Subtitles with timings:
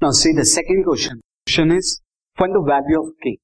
[0.00, 1.20] Now see the second question.
[1.44, 2.00] Question is
[2.38, 3.38] find the value of k.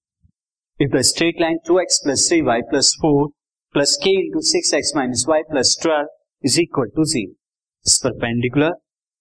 [0.80, 3.28] If the straight line 2x plus 3y plus 4
[3.74, 6.06] plus k into 6x minus y plus 12
[6.44, 7.32] is equal to 0
[7.84, 8.70] is perpendicular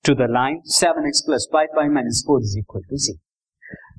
[0.05, 3.17] to the line 7x plus 5y minus 4 is equal to 0.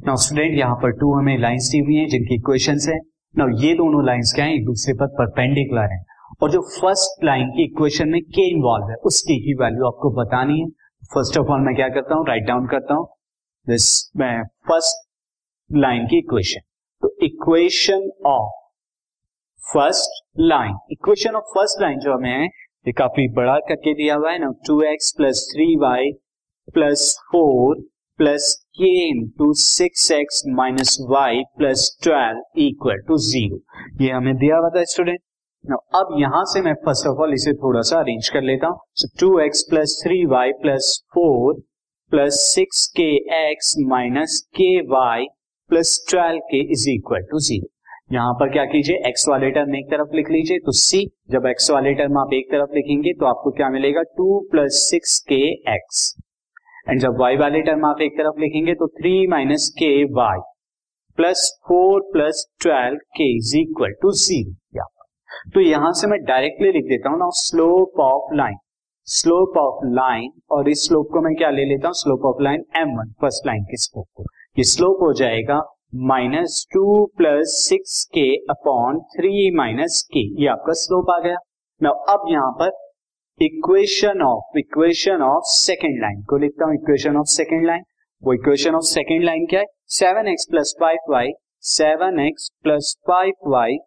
[0.06, 2.98] Now student यहाँ पर to हमें lines दी हुई हैं जिनकी equations है
[3.34, 6.02] now ये दोनों lines क्या है एक दूसरे पर परपेंडिकुलर हैं
[6.42, 10.10] और जो फ़र्स्ट लाइन की इक्वेशन में के इन्वॉल्व है उस के की वैल्यू आपको
[10.22, 10.68] बतानी है
[11.14, 13.08] फ़र्स्ट ऑफ़ ऑल मैं क्या करता हूँ राइट डाउन करता हूँ
[13.68, 13.86] दिस
[14.68, 15.06] फ़र्स्ट
[15.70, 16.60] लाइन की इक्वेशन
[17.02, 18.50] तो equation of
[19.62, 24.32] first line equation of first line जो हमें है ये काफ़ी बड़ा करके दिया हुआ
[24.32, 26.12] है ना two x plus three y
[26.74, 27.80] plus four
[28.18, 33.60] plus k into six x minus y plus twelve equal to zero
[34.04, 35.20] ये हमें दिया हुआ था स्टूडेंट
[35.96, 38.78] अब यहाँ से मैं फ़र्स्ट ऑफ़ ऑल इसे थोड़ा सा अरेंज कर लेता हूँ.
[39.20, 41.62] Two x plus three y plus four
[42.14, 43.04] plus six k
[43.36, 45.24] x minus k y
[45.70, 49.86] plus twelve k is equal to zero यहाँ पर क्या कीजिए एक्स वाले टर्म एक
[49.86, 53.50] तरफ़ लिख लीजिए तो सी जब एक्स वाले टर्म आप एक तरफ़ लिखेंगे तो आपको
[53.50, 55.40] क्या मिलेगा two plus six k
[55.74, 56.04] x
[56.88, 60.38] and जब वाई वाले टर्म आप एक तरफ़ लिखेंगे तो three minus k y
[61.18, 64.86] plus four plus twelve k is equal to zero
[65.54, 68.56] तो यहाँ से मैं डायरेक्टली लिख देता हूँ ना slope of line
[69.06, 71.94] slope of line और इस स्लोप को मैं क्या ले लेता हूँ?
[71.94, 74.24] Slope of line m one first line के स्लोप को।
[74.58, 75.58] ये स्लोप हो जाएगा
[76.10, 81.36] minus two plus six k upon three minus k ये आपका स्लोप आ गया।
[81.80, 82.72] ना अब यहाँ पर
[83.40, 87.84] equation of equation of second line को लिखता हूँ। इक्वेशन ऑफ़ सेकेंड लाइन
[88.22, 89.66] वो इक्वेशन ऑफ़ सेकेंड लाइन क्या है?
[89.92, 91.32] Seven x plus five y
[91.74, 93.78] seven x plus five y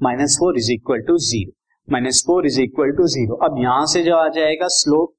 [0.00, 1.57] minus four is equal to zero
[1.88, 3.36] minus four is equal to zero.
[3.44, 5.14] अब यहाँ से जो आ जाएगा, slope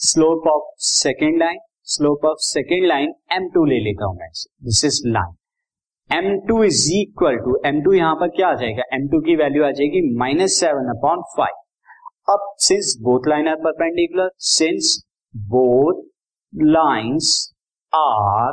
[0.00, 4.28] slope of second line, slope of second line m two ले लेता हूँ मैं
[4.64, 5.34] this is line
[6.10, 8.82] m two is equal to m two यहाँ पर क्या आ जाएगा?
[8.94, 13.56] एम टू की वैल्यू आ जाएगी माइनस सेवन अपॉन फाइव अब since both line are
[13.64, 14.98] perpendicular since
[15.34, 16.02] both
[16.52, 17.32] lines
[17.92, 18.52] are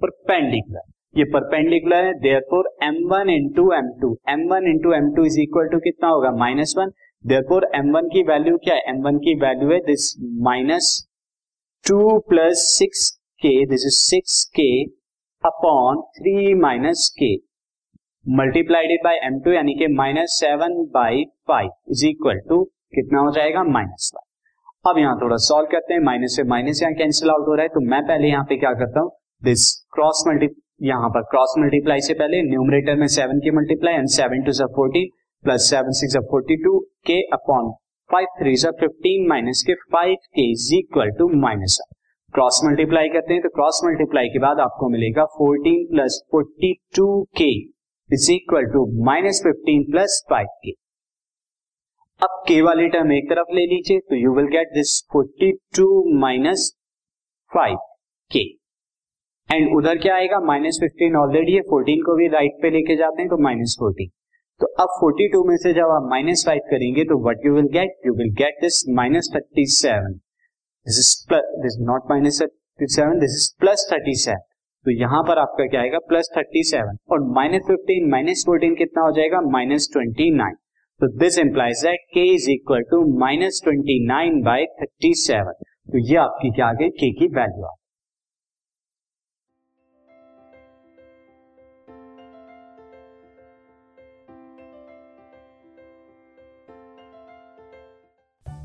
[0.00, 2.12] perpendicular ये परपेंडिकुलर है
[2.50, 6.08] therefore m one into m two m one into m two is equal to कितना
[6.08, 6.30] होगा?
[6.38, 6.90] Minus one
[7.42, 8.82] therefore m one की value क्या है?
[8.88, 10.04] M one की value है this
[10.42, 10.92] minus
[11.84, 13.10] two plus six
[13.42, 14.70] k this is six k
[15.44, 17.34] upon three minus k
[18.26, 22.62] multiplied by m two यानी कि minus seven by five is equal to
[22.94, 23.64] कितना हो जाएगा?
[23.64, 27.54] माइनस वन अब यहाँ थोड़ा सॉल्व करते हैं। माइनस से माइनस यहाँ कैंसिल आउट हो
[27.54, 29.10] रहा है। तो मैं पहले यहाँ पे क्या करता हूँ?
[29.42, 30.46] दिस क्रॉस मल्टी
[30.80, 35.08] यहाँ पर क्रॉस मल्टीप्लाई से पहले न्यूमरेटर में सेवन की multiply and seven two fourteen
[35.44, 37.70] plus seven six forty two k upon
[38.10, 41.78] five three fifteen minus k five k is equal to minus
[42.34, 47.06] cross multiply करते हैं तो cross multiply के बाद आपको मिलेगा fourteen plus forty two
[47.36, 47.50] k
[48.10, 50.72] is equal to minus fifteen plus five k
[52.20, 55.86] अब के वाले टर्म एक तरफ़ ले लीजिए तो you will get this forty two
[56.20, 56.70] minus
[57.52, 57.76] five
[58.30, 58.44] k
[59.50, 60.38] and उधर क्या आएगा?
[60.40, 64.08] माइनस फिफ्टीन ऑलरेडी है फोर्टीन को भी राइट पे लेके जाते हैं तो माइनस फोर्टीन
[64.60, 67.68] तो अब फोर्टी टू में से जब आप माइनस फाइव करेंगे तो what you will
[67.72, 73.18] get you will get this minus thirty seven this is this not minus thirty seven
[73.18, 74.46] this is plus thirty seven
[74.86, 75.98] तो यहाँ पर आपका क्या आएगा?
[76.08, 79.40] प्लस थर्टी सेवन और माइनस फिफ्टीन माइनस फोर्टीन कितना हो जाएगा?
[79.50, 80.54] माइनस ट्वेंटी नाइन
[81.00, 85.52] तो this implies that k is equal to minus twenty nine by thirty seven
[85.92, 86.88] तो ये आपकी क्या आ गई?
[86.90, 87.74] के की वैल्यू आ